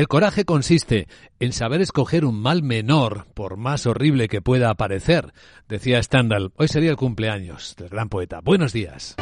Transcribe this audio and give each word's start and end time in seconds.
El 0.00 0.08
coraje 0.08 0.46
consiste 0.46 1.08
en 1.40 1.52
saber 1.52 1.82
escoger 1.82 2.24
un 2.24 2.40
mal 2.40 2.62
menor, 2.62 3.26
por 3.34 3.58
más 3.58 3.84
horrible 3.84 4.28
que 4.28 4.40
pueda 4.40 4.72
parecer, 4.72 5.34
decía 5.68 6.02
Stendhal. 6.02 6.54
Hoy 6.56 6.68
sería 6.68 6.88
el 6.88 6.96
cumpleaños 6.96 7.76
del 7.76 7.90
gran 7.90 8.08
poeta. 8.08 8.40
Buenos 8.42 8.72
días. 8.72 9.16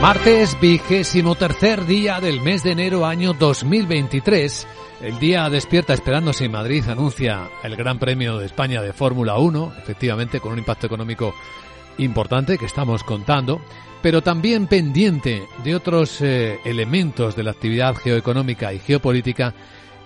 Martes, 0.00 0.58
vigésimo 0.58 1.34
tercer 1.34 1.84
día 1.84 2.18
del 2.18 2.40
mes 2.40 2.62
de 2.62 2.72
enero 2.72 3.04
año 3.04 3.34
2023. 3.34 4.66
El 5.02 5.18
día 5.18 5.50
despierta 5.50 5.92
esperándose 5.92 6.46
en 6.46 6.52
Madrid 6.52 6.82
anuncia 6.88 7.50
el 7.62 7.76
Gran 7.76 7.98
Premio 7.98 8.38
de 8.38 8.46
España 8.46 8.80
de 8.80 8.94
Fórmula 8.94 9.36
1, 9.36 9.74
efectivamente 9.76 10.40
con 10.40 10.52
un 10.52 10.60
impacto 10.60 10.86
económico 10.86 11.34
importante 11.98 12.56
que 12.56 12.64
estamos 12.64 13.04
contando, 13.04 13.60
pero 14.00 14.22
también 14.22 14.66
pendiente 14.66 15.46
de 15.62 15.74
otros 15.74 16.20
eh, 16.20 16.58
elementos 16.64 17.36
de 17.36 17.42
la 17.42 17.50
actividad 17.50 17.94
geoeconómica 17.94 18.72
y 18.72 18.78
geopolítica 18.78 19.54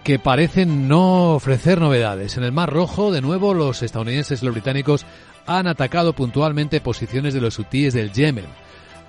que 0.05 0.19
parecen 0.19 0.89
no 0.89 1.35
ofrecer 1.35 1.81
novedades. 1.81 2.37
En 2.37 2.45
el 2.45 2.53
Mar 2.53 2.71
Rojo, 2.73 3.13
de 3.13 3.21
nuevo, 3.21 3.55
los 3.55 3.83
estadounidenses 3.83 4.43
y 4.43 4.47
los 4.47 4.55
británicos 4.55 5.07
han 5.47 5.67
atacado 5.67 6.13
puntualmente 6.13 6.81
posiciones 6.81 7.35
de 7.35 7.41
los 7.41 7.59
hutíes 7.59 7.95
del 7.95 8.13
Yemen 8.13 8.47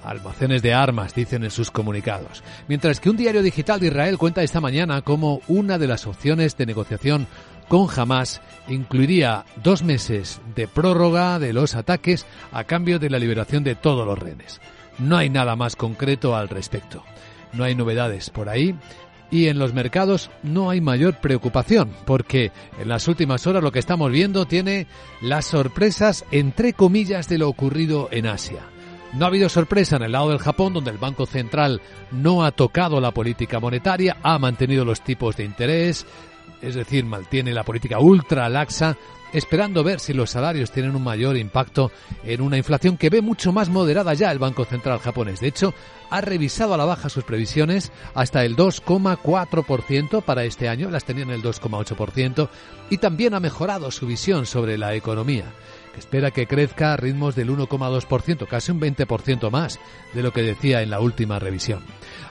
almacenes 0.03 0.61
de 0.61 0.73
armas, 0.73 1.13
dicen 1.13 1.43
en 1.43 1.51
sus 1.51 1.71
comunicados. 1.71 2.43
Mientras 2.67 2.99
que 2.99 3.09
un 3.09 3.17
diario 3.17 3.41
digital 3.41 3.79
de 3.79 3.87
Israel 3.87 4.17
cuenta 4.17 4.43
esta 4.43 4.61
mañana 4.61 5.01
cómo 5.01 5.41
una 5.47 5.77
de 5.77 5.87
las 5.87 6.07
opciones 6.07 6.57
de 6.57 6.65
negociación 6.65 7.27
con 7.67 7.87
Hamas 7.95 8.41
incluiría 8.67 9.45
dos 9.63 9.83
meses 9.83 10.41
de 10.55 10.67
prórroga 10.67 11.37
de 11.39 11.53
los 11.53 11.75
ataques 11.75 12.25
a 12.51 12.63
cambio 12.63 12.99
de 12.99 13.09
la 13.09 13.19
liberación 13.19 13.63
de 13.63 13.75
todos 13.75 14.05
los 14.05 14.17
rehenes. 14.17 14.59
No 14.97 15.17
hay 15.17 15.29
nada 15.29 15.55
más 15.55 15.75
concreto 15.75 16.35
al 16.35 16.49
respecto. 16.49 17.03
No 17.53 17.63
hay 17.63 17.75
novedades 17.75 18.29
por 18.29 18.49
ahí 18.49 18.75
y 19.31 19.47
en 19.47 19.59
los 19.59 19.73
mercados 19.73 20.29
no 20.43 20.69
hay 20.69 20.81
mayor 20.81 21.15
preocupación, 21.15 21.91
porque 22.05 22.51
en 22.79 22.89
las 22.89 23.07
últimas 23.07 23.45
horas 23.47 23.63
lo 23.63 23.71
que 23.71 23.79
estamos 23.79 24.11
viendo 24.11 24.45
tiene 24.45 24.87
las 25.21 25.45
sorpresas 25.45 26.25
entre 26.31 26.73
comillas 26.73 27.27
de 27.29 27.37
lo 27.37 27.49
ocurrido 27.49 28.09
en 28.11 28.27
Asia. 28.27 28.61
No 29.13 29.25
ha 29.25 29.29
habido 29.29 29.49
sorpresa 29.49 29.95
en 29.95 30.03
el 30.03 30.11
lado 30.11 30.29
del 30.29 30.39
Japón, 30.39 30.73
donde 30.73 30.91
el 30.91 30.97
Banco 30.97 31.25
Central 31.25 31.81
no 32.11 32.43
ha 32.43 32.51
tocado 32.51 33.01
la 33.01 33.11
política 33.11 33.59
monetaria, 33.59 34.17
ha 34.21 34.37
mantenido 34.37 34.85
los 34.85 35.01
tipos 35.01 35.35
de 35.35 35.45
interés, 35.45 36.05
es 36.61 36.75
decir, 36.75 37.05
mantiene 37.05 37.53
la 37.53 37.63
política 37.63 37.99
ultra 37.99 38.49
laxa, 38.49 38.97
esperando 39.33 39.83
ver 39.83 39.99
si 39.99 40.13
los 40.13 40.31
salarios 40.31 40.71
tienen 40.71 40.95
un 40.95 41.03
mayor 41.03 41.37
impacto 41.37 41.91
en 42.23 42.41
una 42.41 42.57
inflación 42.57 42.97
que 42.97 43.09
ve 43.09 43.21
mucho 43.21 43.51
más 43.51 43.69
moderada 43.69 44.13
ya 44.13 44.31
el 44.31 44.39
Banco 44.39 44.65
Central 44.65 44.99
japonés. 44.99 45.39
De 45.39 45.47
hecho, 45.47 45.73
ha 46.09 46.21
revisado 46.21 46.73
a 46.73 46.77
la 46.77 46.85
baja 46.85 47.09
sus 47.09 47.23
previsiones 47.23 47.91
hasta 48.13 48.43
el 48.43 48.55
2,4% 48.55 50.23
para 50.23 50.43
este 50.43 50.69
año, 50.69 50.89
las 50.89 51.05
tenía 51.05 51.23
en 51.23 51.31
el 51.31 51.43
2,8%, 51.43 52.49
y 52.89 52.97
también 52.97 53.33
ha 53.33 53.39
mejorado 53.39 53.91
su 53.91 54.07
visión 54.07 54.45
sobre 54.45 54.77
la 54.77 54.95
economía 54.95 55.45
espera 55.99 56.31
que 56.31 56.47
crezca 56.47 56.93
a 56.93 56.97
ritmos 56.97 57.35
del 57.35 57.49
1,2%, 57.49 58.47
casi 58.47 58.71
un 58.71 58.81
20% 58.81 59.51
más 59.51 59.79
de 60.13 60.23
lo 60.23 60.33
que 60.33 60.41
decía 60.41 60.81
en 60.81 60.89
la 60.89 60.99
última 60.99 61.37
revisión. 61.37 61.83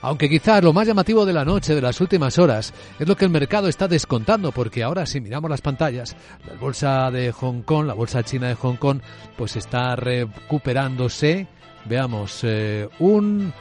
Aunque 0.03 0.29
quizás 0.29 0.63
lo 0.63 0.73
más 0.73 0.87
llamativo 0.87 1.25
de 1.25 1.33
la 1.33 1.45
noche, 1.45 1.75
de 1.75 1.81
las 1.81 2.01
últimas 2.01 2.39
horas, 2.39 2.75
es 2.99 3.07
lo 3.07 3.17
que 3.17 3.25
el 3.25 3.31
mercado 3.31 3.69
está 3.69 3.89
descontando, 3.89 4.53
porque 4.53 4.83
ahora 4.83 5.07
si 5.07 5.21
miramos 5.21 5.51
las 5.51 5.61
pantallas, 5.61 6.17
la 6.47 6.55
bolsa 6.55 7.11
de 7.11 7.33
Hong 7.33 7.63
Kong, 7.63 7.87
la 7.87 7.95
bolsa 7.95 8.23
china 8.23 8.49
de 8.49 8.55
Hong 8.55 8.77
Kong, 8.77 9.01
pues 9.37 9.57
está 9.57 9.95
recuperándose, 9.97 11.47
veamos, 11.85 12.41
eh, 12.43 12.89
un 12.99 13.53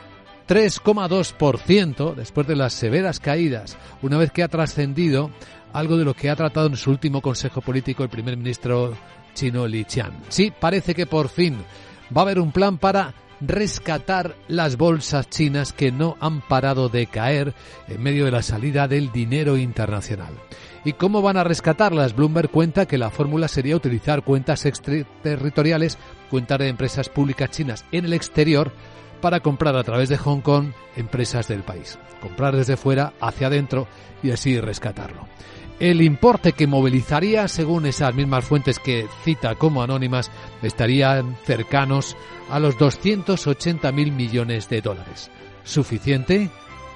3,2% 0.47 2.15
después 2.15 2.47
de 2.47 2.55
las 2.55 2.73
severas 2.73 3.19
caídas, 3.19 3.77
una 4.01 4.17
vez 4.17 4.31
que 4.31 4.43
ha 4.43 4.47
trascendido 4.47 5.29
algo 5.77 5.95
de 5.95 6.05
lo 6.05 6.15
que 6.15 6.29
ha 6.29 6.35
tratado 6.35 6.67
en 6.67 6.75
su 6.75 6.89
último 6.89 7.21
consejo 7.21 7.61
político 7.61 8.03
el 8.03 8.09
primer 8.09 8.35
ministro 8.35 8.95
chino 9.35 9.67
Li 9.67 9.85
Qian. 9.85 10.11
Sí, 10.29 10.51
parece 10.51 10.95
que 10.95 11.05
por 11.05 11.29
fin 11.29 11.57
va 12.15 12.21
a 12.21 12.23
haber 12.23 12.39
un 12.39 12.51
plan 12.51 12.79
para 12.79 13.13
rescatar 13.39 14.35
las 14.47 14.77
bolsas 14.77 15.29
chinas 15.29 15.73
que 15.73 15.91
no 15.91 16.17
han 16.19 16.41
parado 16.41 16.89
de 16.89 17.05
caer 17.05 17.53
en 17.87 18.01
medio 18.01 18.25
de 18.25 18.31
la 18.31 18.41
salida 18.41 18.87
del 18.87 19.11
dinero 19.11 19.55
internacional. 19.55 20.33
¿Y 20.83 20.93
cómo 20.93 21.21
van 21.21 21.37
a 21.37 21.43
rescatarlas? 21.43 22.15
Bloomberg 22.15 22.49
cuenta 22.49 22.87
que 22.87 22.97
la 22.97 23.11
fórmula 23.11 23.47
sería 23.47 23.75
utilizar 23.75 24.23
cuentas 24.23 24.65
extraterritoriales, 24.65 25.99
cuentas 26.31 26.57
de 26.57 26.69
empresas 26.69 27.09
públicas 27.09 27.51
chinas 27.51 27.85
en 27.91 28.05
el 28.05 28.13
exterior, 28.13 28.71
para 29.21 29.39
comprar 29.39 29.75
a 29.75 29.83
través 29.83 30.09
de 30.09 30.17
Hong 30.17 30.41
Kong 30.41 30.71
empresas 30.95 31.47
del 31.47 31.63
país. 31.63 31.97
Comprar 32.21 32.55
desde 32.55 32.77
fuera 32.77 33.13
hacia 33.19 33.47
adentro 33.47 33.87
y 34.23 34.31
así 34.31 34.59
rescatarlo. 34.59 35.27
El 35.79 36.01
importe 36.01 36.53
que 36.53 36.65
movilizaría, 36.65 37.47
según 37.47 37.85
esas 37.85 38.13
mismas 38.15 38.45
fuentes 38.45 38.79
que 38.79 39.07
cita 39.23 39.53
como 39.55 39.83
anónimas, 39.83 40.31
estarían 40.63 41.37
cercanos 41.45 42.17
a 42.49 42.59
los 42.59 42.79
280 42.79 43.91
mil 43.91 44.11
millones 44.11 44.69
de 44.69 44.81
dólares. 44.81 45.29
¿Suficiente? 45.63 46.49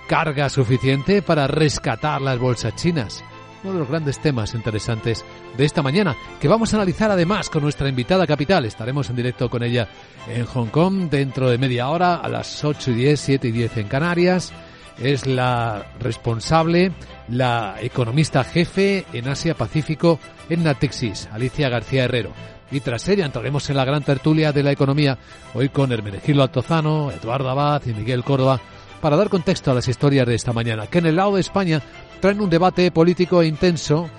¿Carga 0.08 0.50
suficiente 0.50 1.22
para 1.22 1.46
rescatar 1.46 2.22
las 2.22 2.40
bolsas 2.40 2.75
chinas? 2.75 3.24
Uno 3.64 3.74
de 3.74 3.80
los 3.80 3.88
grandes 3.88 4.20
temas 4.20 4.56
interesantes 4.56 5.24
de 5.56 5.66
esta 5.66 5.84
mañana, 5.84 6.16
que 6.40 6.47
vamos 6.47 6.74
a 6.74 6.78
analizar 6.78 7.12
además 7.12 7.52
con 7.52 7.62
nuestra 7.62 7.88
invitada 7.88 8.25
capital. 8.25 8.66
Estaremos 8.66 9.12
en 9.12 9.16
directo 9.16 9.47
con 9.47 9.62
ella 9.62 9.88
en 10.28 10.46
Hong 10.47 10.70
Kong 10.70 11.08
dentro 11.08 11.52
de 11.52 11.59
media 11.59 11.88
hora 11.90 12.16
a 12.16 12.28
las 12.28 12.64
8 12.64 12.90
y 12.90 12.96
10, 12.96 13.20
7 13.20 13.47
y 13.47 13.52
10 13.52 13.78
en 13.78 13.88
Canarias 13.88 14.52
es 15.00 15.25
la 15.25 15.85
responsable, 16.00 16.91
la 17.28 17.75
economista 17.81 18.44
jefe 18.44 19.06
en 19.13 19.28
Asia 19.28 19.56
Pacífico 19.56 20.19
en 20.50 20.63
Natexis, 20.63 21.29
Alicia 21.31 21.69
García 21.69 22.06
Herrero. 22.06 22.31
Y 22.72 22.79
tras 22.79 23.07
ella 23.09 23.25
entraremos 23.25 23.69
en 23.69 23.78
la 23.78 23.85
gran 23.85 24.03
tertulia 24.03 24.53
de 24.53 24.63
la 24.63 24.72
economía, 24.72 25.18
hoy 25.53 25.69
con 25.69 25.91
Hermenegildo 25.91 26.44
Altozano, 26.44 27.12
Eduardo 27.12 27.50
Abad 27.50 27.81
y 27.85 27.94
Miguel 27.94 28.24
Córdoba, 28.24 28.62
para 29.02 29.18
dar 29.18 29.29
contexto 29.29 29.72
a 29.72 29.74
las 29.74 29.88
historias 29.88 30.28
de 30.28 30.35
esta 30.35 30.53
mañana, 30.53 30.88
que 30.88 31.00
en 31.00 31.08
el 31.08 31.16
lado 31.16 31.35
de 31.35 31.41
España 31.41 31.81
traen 32.19 32.40
un 32.40 32.50
debate 32.50 32.91
político 32.91 33.44
intenso 33.44 34.09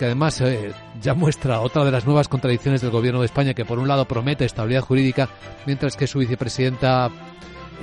que 0.00 0.06
además 0.06 0.40
eh, 0.40 0.72
ya 1.02 1.12
muestra 1.12 1.60
otra 1.60 1.84
de 1.84 1.90
las 1.90 2.06
nuevas 2.06 2.26
contradicciones 2.26 2.80
del 2.80 2.90
gobierno 2.90 3.20
de 3.20 3.26
España, 3.26 3.52
que 3.52 3.66
por 3.66 3.78
un 3.78 3.86
lado 3.86 4.06
promete 4.06 4.46
estabilidad 4.46 4.80
jurídica, 4.80 5.28
mientras 5.66 5.94
que 5.94 6.06
su 6.06 6.20
vicepresidenta 6.20 7.10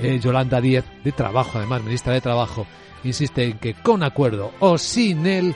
eh, 0.02 0.18
Yolanda 0.20 0.60
Díez, 0.60 0.84
de 1.04 1.12
Trabajo, 1.12 1.58
además, 1.58 1.82
ministra 1.82 2.12
de 2.12 2.20
Trabajo, 2.20 2.66
insiste 3.04 3.44
en 3.44 3.58
que 3.58 3.74
con 3.74 4.02
acuerdo 4.02 4.52
o 4.60 4.78
sin 4.78 5.26
él 5.26 5.54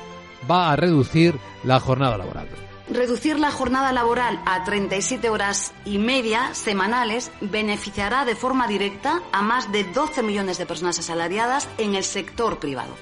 va 0.51 0.73
a 0.73 0.77
reducir 0.77 1.35
la 1.65 1.81
jornada 1.81 2.19
laboral. 2.19 2.49
Reducir 2.91 3.39
la 3.39 3.51
jornada 3.51 3.93
laboral 3.93 4.41
a 4.45 4.65
37 4.65 5.31
horas 5.31 5.73
y 5.85 5.99
media 5.99 6.53
semanales 6.53 7.31
beneficiará 7.41 8.25
de 8.25 8.35
forma 8.35 8.67
directa 8.67 9.23
a 9.33 9.41
más 9.41 9.71
de 9.73 9.85
12 9.85 10.23
millones 10.23 10.59
de 10.59 10.67
personas 10.67 10.99
asalariadas 10.99 11.69
en 11.79 11.95
el 11.95 12.05
sector 12.05 12.59
privado. 12.59 12.95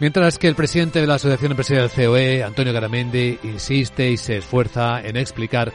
Mientras 0.00 0.38
que 0.38 0.48
el 0.48 0.54
presidente 0.54 1.00
de 1.00 1.06
la 1.06 1.14
Asociación 1.14 1.52
Empresarial 1.52 1.90
COE, 1.90 2.42
Antonio 2.42 2.74
Garamendi, 2.74 3.38
insiste 3.44 4.10
y 4.10 4.18
se 4.18 4.38
esfuerza 4.38 5.00
en 5.00 5.16
explicar 5.16 5.72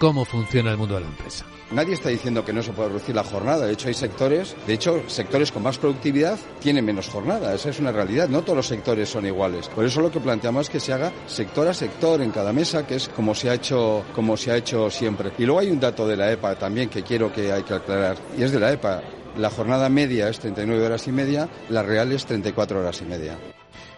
cómo 0.00 0.24
funciona 0.24 0.70
el 0.70 0.78
mundo 0.78 0.94
de 0.94 1.02
la 1.02 1.08
empresa. 1.08 1.44
Nadie 1.72 1.92
está 1.92 2.08
diciendo 2.08 2.42
que 2.42 2.54
no 2.54 2.62
se 2.62 2.72
puede 2.72 2.88
reducir 2.88 3.14
la 3.14 3.22
jornada. 3.22 3.66
De 3.66 3.74
hecho, 3.74 3.88
hay 3.88 3.94
sectores, 3.94 4.56
de 4.66 4.72
hecho, 4.72 5.02
sectores 5.08 5.52
con 5.52 5.62
más 5.62 5.76
productividad 5.76 6.38
tienen 6.58 6.86
menos 6.86 7.08
jornada. 7.08 7.54
Esa 7.54 7.68
es 7.68 7.78
una 7.78 7.92
realidad. 7.92 8.28
No 8.28 8.40
todos 8.40 8.56
los 8.56 8.66
sectores 8.66 9.10
son 9.10 9.26
iguales. 9.26 9.68
Por 9.68 9.84
eso 9.84 10.00
lo 10.00 10.10
que 10.10 10.18
planteamos 10.18 10.66
es 10.66 10.70
que 10.70 10.80
se 10.80 10.94
haga 10.94 11.12
sector 11.26 11.68
a 11.68 11.74
sector 11.74 12.22
en 12.22 12.30
cada 12.30 12.52
mesa, 12.52 12.86
que 12.86 12.96
es 12.96 13.10
como 13.10 13.34
se 13.34 13.50
ha 13.50 13.54
hecho, 13.54 14.02
como 14.14 14.38
se 14.38 14.50
ha 14.50 14.56
hecho 14.56 14.90
siempre. 14.90 15.32
Y 15.38 15.44
luego 15.44 15.60
hay 15.60 15.70
un 15.70 15.78
dato 15.78 16.08
de 16.08 16.16
la 16.16 16.32
EPA 16.32 16.56
también 16.56 16.88
que 16.88 17.02
quiero 17.02 17.30
que 17.30 17.52
hay 17.52 17.62
que 17.62 17.74
aclarar. 17.74 18.16
Y 18.36 18.42
es 18.42 18.52
de 18.52 18.58
la 18.58 18.72
EPA. 18.72 19.02
La 19.36 19.50
jornada 19.50 19.88
media 19.90 20.28
es 20.28 20.40
39 20.40 20.86
horas 20.86 21.06
y 21.06 21.12
media, 21.12 21.48
la 21.68 21.82
real 21.82 22.10
es 22.10 22.24
34 22.24 22.80
horas 22.80 23.00
y 23.02 23.04
media. 23.04 23.38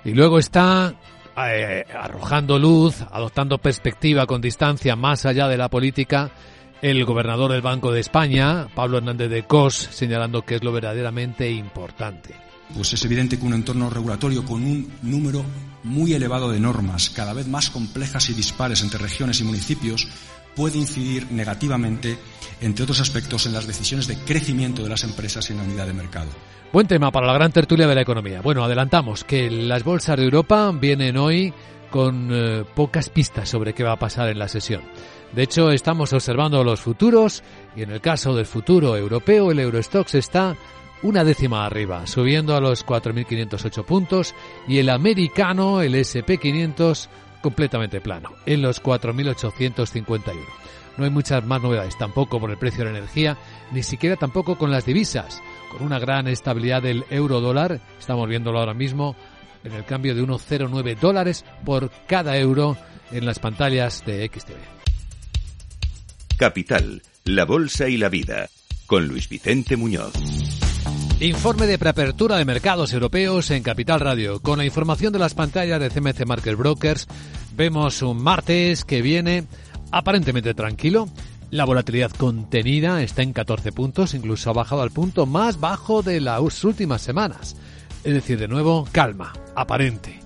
Y 0.05 0.11
luego 0.11 0.39
está 0.39 0.95
eh, 1.37 1.85
arrojando 1.99 2.59
luz, 2.59 3.03
adoptando 3.11 3.59
perspectiva 3.59 4.27
con 4.27 4.41
distancia 4.41 4.97
más 4.97 5.27
allá 5.27 5.49
de 5.49 5.57
la 5.57 5.69
política 5.69 6.31
el 6.83 7.05
gobernador 7.05 7.53
del 7.53 7.63
Banco 7.63 7.93
de 7.93 8.01
España, 8.01 8.67
Pablo 8.75 8.99
Hernández 8.99 9.31
de 9.31 9.45
Cos, 9.45 9.75
señalando 9.93 10.43
que 10.43 10.57
es 10.57 10.65
lo 10.65 10.73
verdaderamente 10.73 11.49
importante. 11.49 12.35
Pues 12.75 12.93
es 12.93 13.05
evidente 13.05 13.39
que 13.39 13.47
un 13.47 13.55
entorno 13.55 13.89
regulatorio 13.89 14.45
con 14.45 14.65
un 14.65 14.93
número 15.03 15.45
muy 15.85 16.13
elevado 16.13 16.51
de 16.51 16.59
normas, 16.59 17.11
cada 17.11 17.35
vez 17.35 17.47
más 17.47 17.71
complejas 17.71 18.29
y 18.31 18.35
dispares 18.35 18.83
entre 18.83 18.99
regiones 18.99 19.41
y 19.41 19.45
municipios, 19.45 20.09
puede 20.55 20.79
incidir 20.79 21.31
negativamente, 21.31 22.19
entre 22.61 22.85
otros 22.85 23.01
aspectos, 23.01 23.47
en 23.47 23.53
las 23.53 23.67
decisiones 23.67 24.07
de 24.07 24.17
crecimiento 24.17 24.83
de 24.83 24.89
las 24.89 25.05
empresas 25.05 25.51
en 25.51 25.59
la 25.59 25.65
unidad 25.65 25.87
de 25.87 25.93
mercado. 25.93 26.31
Buen 26.73 26.87
tema 26.87 27.11
para 27.11 27.27
la 27.27 27.35
gran 27.35 27.53
tertulia 27.53 27.87
de 27.87 27.95
la 27.95 28.01
economía. 28.03 28.41
Bueno, 28.41 28.65
adelantamos 28.65 29.25
que 29.25 29.51
las 29.51 29.85
bolsas 29.85 30.17
de 30.17 30.25
Europa 30.25 30.73
vienen 30.73 31.19
hoy 31.19 31.53
con 31.91 32.31
eh, 32.33 32.65
pocas 32.75 33.11
pistas 33.11 33.49
sobre 33.49 33.75
qué 33.75 33.85
va 33.85 33.93
a 33.93 33.99
pasar 33.99 34.31
en 34.31 34.39
la 34.39 34.49
sesión. 34.49 34.83
De 35.33 35.43
hecho, 35.43 35.71
estamos 35.71 36.13
observando 36.13 36.65
los 36.65 36.81
futuros 36.81 37.43
y 37.77 37.83
en 37.83 37.91
el 37.91 38.01
caso 38.01 38.35
del 38.35 38.47
futuro 38.47 38.97
europeo, 38.97 39.51
el 39.51 39.61
Eurostox 39.61 40.15
está 40.15 40.57
una 41.03 41.25
décima 41.25 41.67
arriba, 41.67 42.07
subiendo 42.07 42.57
a 42.57 42.61
los 42.61 42.87
4.508 42.87 43.85
puntos 43.85 44.35
y 44.69 44.79
el 44.79 44.89
americano, 44.89 45.83
el 45.83 45.95
SP500, 45.95 47.09
completamente 47.43 48.01
plano, 48.01 48.31
en 48.47 48.63
los 48.63 48.83
4.851. 48.83 50.35
No 50.97 51.05
hay 51.05 51.11
muchas 51.11 51.45
más 51.45 51.63
novedades, 51.63 51.97
tampoco 51.99 52.39
por 52.41 52.51
el 52.51 52.59
precio 52.59 52.85
de 52.85 52.93
la 52.93 52.99
energía, 52.99 53.37
ni 53.73 53.83
siquiera 53.83 54.17
tampoco 54.17 54.57
con 54.57 54.71
las 54.71 54.87
divisas, 54.87 55.43
con 55.71 55.83
una 55.83 55.99
gran 55.99 56.29
estabilidad 56.29 56.83
del 56.83 57.05
euro 57.11 57.41
dólar, 57.41 57.81
estamos 57.99 58.29
viéndolo 58.29 58.59
ahora 58.59 58.75
mismo 58.75 59.17
en 59.65 59.73
el 59.73 59.85
cambio 59.85 60.15
de 60.15 60.23
1,09 60.23 60.99
dólares 60.99 61.45
por 61.65 61.91
cada 62.07 62.37
euro 62.37 62.77
en 63.11 63.27
las 63.27 63.39
pantallas 63.39 64.05
de 64.05 64.29
XTV. 64.29 64.57
Capital, 66.37 67.03
la 67.25 67.45
Bolsa 67.45 67.89
y 67.89 67.97
la 67.97 68.09
Vida, 68.09 68.49
con 68.87 69.07
Luis 69.07 69.29
Vicente 69.29 69.77
Muñoz. 69.77 70.42
Informe 71.23 71.69
de 71.69 71.79
preapertura 71.79 72.37
de 72.37 72.45
mercados 72.45 72.93
europeos 72.93 73.53
en 73.53 73.63
Capital 73.63 74.01
Radio. 74.01 74.43
Con 74.43 74.59
la 74.59 74.65
información 74.65 75.13
de 75.13 75.21
las 75.21 75.35
pantallas 75.35 75.79
de 75.79 75.89
CMC 75.89 76.27
Market 76.27 76.57
Brokers, 76.57 77.07
vemos 77.55 78.03
un 78.03 78.21
martes 78.21 78.85
que 78.85 79.03
viene 79.03 79.45
aparentemente 79.93 80.53
tranquilo. 80.53 81.09
La 81.53 81.65
volatilidad 81.65 82.11
contenida 82.11 83.05
está 83.05 83.23
en 83.23 83.33
14 83.33 83.71
puntos, 83.71 84.15
incluso 84.15 84.51
ha 84.51 84.53
bajado 84.53 84.83
al 84.83 84.91
punto 84.91 85.25
más 85.25 85.61
bajo 85.61 86.03
de 86.03 86.21
las 86.21 86.65
últimas 86.65 87.03
semanas. 87.03 87.55
Es 88.03 88.15
decir, 88.15 88.37
de 88.37 88.49
nuevo, 88.49 88.89
calma, 88.91 89.33
aparente, 89.55 90.19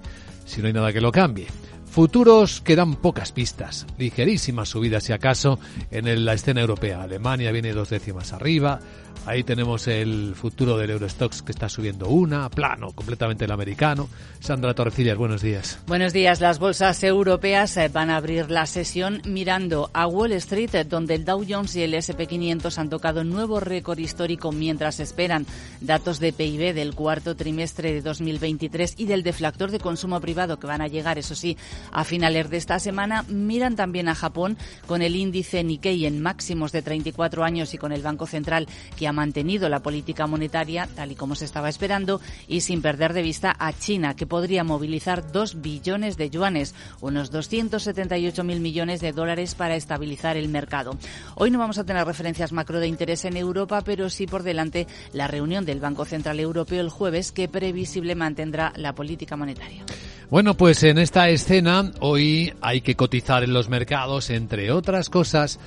si 0.47 0.63
no 0.63 0.69
hay 0.69 0.73
nada 0.73 0.95
que 0.95 1.03
lo 1.03 1.13
cambie. 1.13 1.49
Futuros 1.97 2.61
que 2.61 2.77
dan 2.77 2.97
pocas 2.97 3.33
pistas, 3.33 3.87
ligerísimas 3.97 4.69
subidas 4.69 5.05
si 5.05 5.15
acaso 5.15 5.59
en 5.91 6.27
la 6.27 6.35
escena 6.35 6.61
europea. 6.61 7.01
Alemania 7.01 7.51
viene 7.53 7.73
dos 7.73 7.89
décimas 7.89 8.35
arriba, 8.35 8.81
Ahí 9.27 9.43
tenemos 9.43 9.89
el 9.89 10.37
futuro 10.37 10.79
del 10.79 10.91
Eurostox 10.91 11.43
que 11.43 11.51
está 11.51 11.69
subiendo 11.69 12.09
una, 12.09 12.49
plano, 12.49 12.93
completamente 12.93 13.45
el 13.45 13.51
americano. 13.51 14.09
Sandra 14.39 14.73
Torrecillas, 14.73 15.19
buenos 15.19 15.43
días. 15.43 15.81
Buenos 15.89 16.13
días. 16.13 16.41
Las 16.41 16.61
bolsas 16.61 17.03
europeas 17.03 17.77
eh, 17.77 17.89
van 17.93 18.11
a 18.11 18.19
abrir 18.19 18.53
la 18.53 18.67
sesión 18.67 19.21
mirando 19.25 19.91
a 19.93 20.07
Wall 20.07 20.31
Street, 20.33 20.73
eh, 20.77 20.85
donde 20.85 21.17
el 21.17 21.25
Dow 21.25 21.45
Jones 21.47 21.75
y 21.75 21.83
el 21.83 21.95
SP500 21.95 22.79
han 22.79 22.89
tocado 22.89 23.25
nuevo 23.25 23.59
récord 23.59 23.99
histórico 23.99 24.53
mientras 24.53 25.01
esperan 25.01 25.45
datos 25.81 26.21
de 26.21 26.33
PIB 26.33 26.73
del 26.73 26.95
cuarto 26.95 27.35
trimestre 27.35 27.95
de 27.95 28.03
2023 28.03 28.95
y 28.97 29.07
del 29.07 29.25
deflactor 29.25 29.73
de 29.73 29.81
consumo 29.81 30.21
privado 30.21 30.61
que 30.61 30.69
van 30.69 30.83
a 30.83 30.87
llegar, 30.87 31.19
eso 31.19 31.35
sí, 31.35 31.57
a 31.93 32.05
finales 32.05 32.51
de 32.51 32.57
esta 32.57 32.79
semana. 32.79 33.25
Miran 33.29 33.77
también 33.77 34.09
a 34.09 34.15
Japón 34.15 34.57
con 34.87 35.03
el 35.03 35.17
índice 35.17 35.65
Nikkei 35.65 36.07
en 36.07 36.21
máximos 36.21 36.73
de 36.73 36.83
34 36.83 37.45
años 37.45 37.75
y 37.75 37.79
con 37.79 37.93
el 37.93 38.03
Banco 38.03 38.27
Central 38.27 38.69
que 38.97 39.09
ha 39.09 39.13
mantenido 39.13 39.69
la 39.69 39.81
política 39.81 40.27
monetaria 40.27 40.89
tal 40.95 41.13
y 41.13 41.17
como 41.17 41.35
se 41.35 41.45
estaba 41.45 41.69
esperando 41.69 42.21
y 42.49 42.61
sin 42.61 42.83
perder 42.83 43.13
de 43.13 43.23
vista 43.23 43.55
a 43.59 43.73
China, 43.73 44.15
que 44.15 44.27
podría 44.27 44.65
movilizar 44.65 45.31
2 45.31 45.61
billones 45.61 46.17
de 46.17 46.31
yuanes, 46.31 46.75
unos 47.01 47.31
278 47.31 48.45
mil 48.45 48.61
millones 48.61 49.01
de 49.01 49.13
dólares 49.13 49.55
para 49.55 49.77
estabilizar 49.77 50.37
el 50.37 50.49
mercado. 50.49 50.97
Hoy 51.35 51.51
no 51.51 51.59
vamos 51.59 51.79
a 51.79 51.85
tener 51.85 52.07
referencias 52.07 52.53
macro 52.53 52.81
de 52.81 52.89
interés 52.89 53.25
en 53.25 53.37
Europa, 53.37 53.83
pero 53.83 54.11
sí 54.11 54.27
por 54.27 54.43
delante 54.43 54.87
la 55.13 55.29
reunión 55.29 55.65
del 55.65 55.81
Banco 55.81 56.05
Central 56.05 56.41
Europeo 56.41 56.81
el 56.81 56.91
jueves, 56.91 57.33
que 57.33 57.49
previsible 57.49 58.15
mantendrá 58.15 58.73
la 58.77 58.95
política 58.95 59.37
monetaria. 59.37 59.85
Bueno, 60.29 60.57
pues 60.57 60.83
en 60.83 60.99
esta 60.99 61.29
escena 61.29 61.93
hoy 62.01 62.53
hay 62.61 62.81
que 62.81 62.97
cotizar 62.97 63.45
en 63.45 63.53
los 63.53 63.69
mercados, 63.69 64.31
entre 64.31 64.73
otras 64.73 65.09
cosas, 65.09 65.61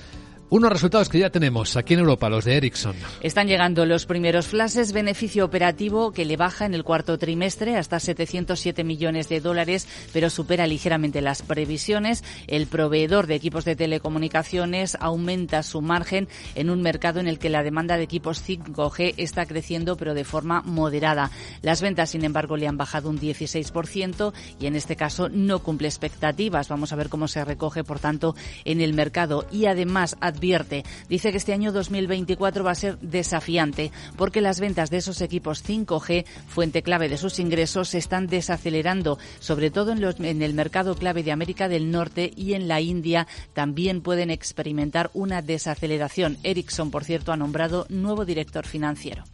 unos 0.49 0.71
resultados 0.71 1.09
que 1.09 1.19
ya 1.19 1.29
tenemos 1.29 1.77
aquí 1.77 1.93
en 1.93 1.99
Europa, 1.99 2.29
los 2.29 2.45
de 2.45 2.57
Ericsson. 2.57 2.95
Están 3.21 3.47
llegando 3.47 3.85
los 3.85 4.05
primeros 4.05 4.47
flashes, 4.47 4.93
beneficio 4.93 5.45
operativo 5.45 6.11
que 6.11 6.25
le 6.25 6.37
baja 6.37 6.65
en 6.65 6.73
el 6.73 6.83
cuarto 6.83 7.17
trimestre 7.17 7.77
hasta 7.77 7.99
707 7.99 8.83
millones 8.83 9.29
de 9.29 9.41
dólares, 9.41 9.87
pero 10.13 10.29
supera 10.29 10.67
ligeramente 10.67 11.21
las 11.21 11.41
previsiones. 11.41 12.23
El 12.47 12.67
proveedor 12.67 13.27
de 13.27 13.35
equipos 13.35 13.65
de 13.65 13.75
telecomunicaciones 13.75 14.97
aumenta 14.99 15.63
su 15.63 15.81
margen 15.81 16.27
en 16.55 16.69
un 16.69 16.81
mercado 16.81 17.19
en 17.19 17.27
el 17.27 17.39
que 17.39 17.49
la 17.49 17.63
demanda 17.63 17.97
de 17.97 18.03
equipos 18.03 18.43
5G 18.47 19.13
está 19.17 19.45
creciendo, 19.45 19.97
pero 19.97 20.13
de 20.13 20.23
forma 20.23 20.61
moderada. 20.61 21.31
Las 21.61 21.81
ventas, 21.81 22.09
sin 22.11 22.23
embargo, 22.23 22.57
le 22.57 22.67
han 22.67 22.77
bajado 22.77 23.09
un 23.09 23.19
16% 23.19 24.33
y 24.59 24.65
en 24.65 24.75
este 24.75 24.95
caso 24.95 25.29
no 25.29 25.59
cumple 25.59 25.87
expectativas. 25.87 26.69
Vamos 26.69 26.91
a 26.91 26.95
ver 26.95 27.09
cómo 27.09 27.27
se 27.27 27.45
recoge, 27.45 27.83
por 27.83 27.99
tanto, 27.99 28.35
en 28.65 28.81
el 28.81 28.93
mercado. 28.93 29.45
Y 29.51 29.65
además, 29.65 30.17
advierte. 30.39 30.85
Dice 31.09 31.31
que 31.31 31.37
este 31.37 31.51
año 31.51 31.73
2024 31.73 32.63
va 32.63 32.71
a 32.71 32.75
ser 32.75 32.97
desafiante 32.99 33.91
porque 34.15 34.39
las 34.39 34.61
ventas 34.61 34.89
de 34.89 34.97
esos 34.97 35.19
equipos 35.21 35.63
5G, 35.67 36.25
fuente 36.47 36.81
clave 36.81 37.09
de 37.09 37.17
sus 37.17 37.39
ingresos, 37.39 37.89
se 37.89 37.97
están 37.97 38.27
desacelerando, 38.27 39.19
sobre 39.39 39.69
todo 39.69 39.91
en, 39.91 39.99
los, 39.99 40.17
en 40.21 40.41
el 40.41 40.53
mercado 40.53 40.95
clave 40.95 41.23
de 41.23 41.33
América 41.33 41.67
del 41.67 41.91
Norte 41.91 42.31
y 42.35 42.53
en 42.53 42.69
la 42.69 42.79
India 42.79 43.27
también 43.53 44.01
pueden 44.01 44.31
experimentar 44.31 45.11
una 45.13 45.41
desaceleración. 45.41 46.37
Ericsson, 46.43 46.89
por 46.89 47.03
cierto, 47.03 47.33
ha 47.33 47.37
nombrado 47.37 47.85
nuevo 47.89 48.23
director 48.23 48.65
financiero. 48.65 49.25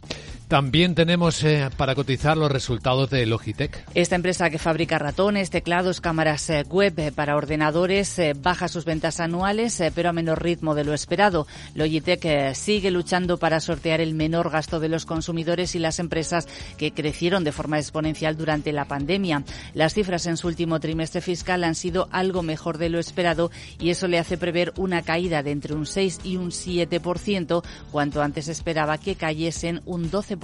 También 0.48 0.94
tenemos 0.94 1.42
eh, 1.42 1.68
para 1.76 1.96
cotizar 1.96 2.36
los 2.36 2.52
resultados 2.52 3.10
de 3.10 3.26
Logitech. 3.26 3.84
Esta 3.94 4.14
empresa 4.14 4.48
que 4.48 4.60
fabrica 4.60 4.96
ratones, 4.96 5.50
teclados, 5.50 6.00
cámaras 6.00 6.48
eh, 6.50 6.62
web 6.68 6.96
eh, 6.98 7.10
para 7.10 7.34
ordenadores 7.34 8.20
baja 8.40 8.68
sus 8.68 8.84
ventas 8.84 9.18
anuales, 9.18 9.82
pero 9.92 10.08
a 10.10 10.12
menor 10.12 10.44
ritmo 10.44 10.76
de 10.76 10.84
lo 10.84 10.94
esperado. 10.94 11.48
Logitech 11.74 12.54
sigue 12.54 12.92
luchando 12.92 13.38
para 13.38 13.58
sortear 13.58 14.00
el 14.00 14.14
menor 14.14 14.50
gasto 14.50 14.78
de 14.78 14.88
los 14.88 15.04
consumidores 15.04 15.74
y 15.74 15.80
las 15.80 15.98
empresas 15.98 16.46
que 16.76 16.92
crecieron 16.92 17.42
de 17.42 17.50
forma 17.50 17.78
exponencial 17.78 18.36
durante 18.36 18.72
la 18.72 18.84
pandemia. 18.84 19.42
Las 19.74 19.94
cifras 19.94 20.26
en 20.26 20.36
su 20.36 20.46
último 20.46 20.78
trimestre 20.78 21.22
fiscal 21.22 21.64
han 21.64 21.74
sido 21.74 22.08
algo 22.12 22.44
mejor 22.44 22.78
de 22.78 22.88
lo 22.88 23.00
esperado 23.00 23.50
y 23.80 23.90
eso 23.90 24.06
le 24.06 24.20
hace 24.20 24.38
prever 24.38 24.72
una 24.76 25.02
caída 25.02 25.42
de 25.42 25.50
entre 25.50 25.74
un 25.74 25.86
6 25.86 26.20
y 26.22 26.36
un 26.36 26.50
7%, 26.50 27.64
cuanto 27.90 28.22
antes 28.22 28.46
esperaba 28.46 28.98
que 28.98 29.16
cayesen 29.16 29.82
un 29.86 30.08
12%. 30.08 30.35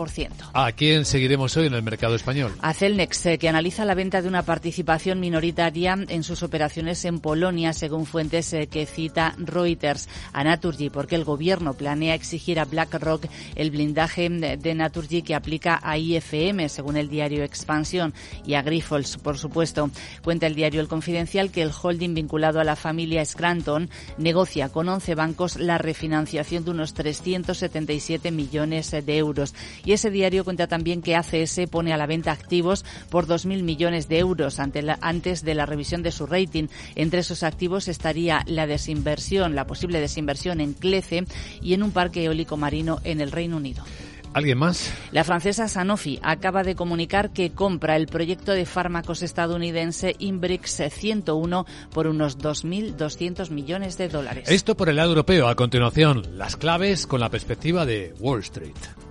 ¿A 0.53 0.73
quién 0.73 1.05
seguiremos 1.05 1.57
hoy 1.57 1.67
en 1.67 1.75
el 1.75 1.83
mercado 1.83 2.15
español? 2.15 2.53
A 2.61 2.75
Celnex, 2.75 3.27
eh, 3.27 3.39
que 3.39 3.49
analiza 3.49 3.85
la 3.85 3.95
venta 3.95 4.23
de 4.23 4.29
una 4.29 4.43
participación 4.43 5.21
minoritaria 5.21 5.97
en 6.09 6.23
sus 6.23 6.43
operaciones 6.43 7.05
en 7.05 7.21
Polonia, 7.21 7.73
según 7.73 8.07
fuentes 8.07 8.53
eh, 8.53 8.67
que 8.67 8.87
cita 8.87 9.35
Reuters. 9.39 10.09
A 10.33 10.45
Naturgy, 10.45 10.91
porque 10.91 11.15
el 11.15 11.25
gobierno 11.25 11.75
planea 11.75 12.15
exigir 12.15 12.59
a 12.59 12.65
BlackRock 12.65 13.27
el 13.55 13.71
blindaje 13.71 14.29
de 14.29 14.75
Naturgy 14.75 15.23
que 15.23 15.35
aplica 15.35 15.81
a 15.83 15.99
IFM, 15.99 16.69
según 16.69 16.97
el 16.97 17.09
diario 17.09 17.45
Expansión, 17.45 18.15
y 18.47 18.55
a 18.55 18.63
Grifols, 18.63 19.19
por 19.19 19.39
supuesto. 19.39 19.91
Cuenta 20.23 20.47
el 20.47 20.55
diario 20.55 20.81
El 20.81 20.89
Confidencial 20.89 21.51
que 21.51 21.63
el 21.63 21.71
holding 21.71 22.15
vinculado 22.15 22.61
a 22.61 22.65
la 22.65 22.77
familia 22.77 23.25
Scranton 23.25 23.91
negocia 24.19 24.69
con 24.69 24.89
11 24.89 25.15
bancos 25.15 25.57
la 25.57 25.79
refinanciación 25.79 26.65
de 26.65 26.71
unos 26.71 26.95
377 26.95 28.31
millones 28.31 28.91
de 28.91 29.17
euros. 29.17 29.55
Y 29.85 29.93
ese 29.93 30.11
diario 30.11 30.45
cuenta 30.45 30.67
también 30.67 31.03
que 31.03 31.17
ACS 31.17 31.61
pone 31.71 31.93
a 31.93 31.97
la 31.97 32.07
venta 32.07 32.33
activos 32.33 32.85
por 33.11 33.27
2.000 33.27 33.63
millones 33.63 34.09
de 34.09 34.19
euros 34.19 34.59
ante 34.61 34.83
antes 35.01 35.45
de 35.45 35.55
la 35.55 35.67
revisión 35.67 36.03
de 36.03 36.13
su 36.13 36.27
rating. 36.27 36.69
Entre 36.95 37.21
esos 37.21 37.43
activos 37.43 37.89
estaría 37.89 38.43
la 38.47 38.67
desinversión, 38.67 39.55
la 39.55 39.67
posible 39.67 40.01
desinversión 40.01 40.61
en 40.61 40.75
Clece 40.75 41.25
y 41.61 41.75
en 41.75 41.83
un 41.83 41.93
parque 41.93 42.25
eólico 42.25 42.57
marino 42.57 43.01
en 43.05 43.21
el 43.21 43.33
Reino 43.33 43.57
Unido. 43.57 43.85
¿Alguien 44.35 44.57
más? 44.57 44.93
La 45.11 45.25
francesa 45.25 45.69
Sanofi 45.69 46.19
acaba 46.23 46.63
de 46.63 46.75
comunicar 46.75 47.33
que 47.33 47.51
compra 47.51 47.97
el 47.97 48.07
proyecto 48.07 48.53
de 48.53 48.65
fármacos 48.65 49.23
estadounidense 49.23 50.17
Imbrix 50.19 50.83
101 50.91 51.67
por 51.93 52.07
unos 52.07 52.39
2.200 52.39 53.51
millones 53.51 53.99
de 53.99 54.09
dólares. 54.09 54.49
Esto 54.51 54.75
por 54.75 54.89
el 54.89 54.97
lado 54.97 55.11
europeo. 55.11 55.49
A 55.49 55.55
continuación, 55.55 56.23
las 56.39 56.57
claves 56.57 57.07
con 57.07 57.21
la 57.21 57.29
perspectiva 57.29 57.85
de 57.85 58.15
Wall 58.21 58.41
Street. 58.41 59.02